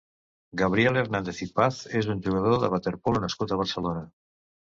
[0.61, 4.05] Gabriel Hernández i Paz és un jugador de waterpolo nascut a Barcelona.